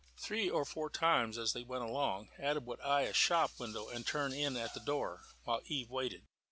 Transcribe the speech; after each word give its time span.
Three 0.17 0.49
or 0.49 0.65
four 0.65 0.89
times, 0.89 1.37
as 1.37 1.53
they 1.53 1.63
went 1.63 1.83
along, 1.83 2.29
Adam 2.39 2.65
would 2.65 2.79
eye 2.81 3.01
a 3.03 3.13
shop 3.13 3.51
window 3.59 3.87
and 3.89 4.03
turn 4.03 4.33
in 4.33 4.57
at 4.57 4.73
the 4.73 4.79
door, 4.79 5.21
while 5.43 5.61
Eve 5.67 5.91
waited. 5.91 6.25